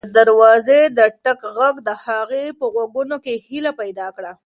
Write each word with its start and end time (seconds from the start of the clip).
د 0.07 0.09
دروازې 0.19 0.79
د 0.97 0.99
ټک 1.23 1.39
غږ 1.57 1.75
د 1.87 1.89
هغې 2.05 2.45
په 2.59 2.65
غوږونو 2.73 3.15
کې 3.25 3.33
هیله 3.45 3.71
پیدا 3.81 4.07
کړه. 4.15 4.31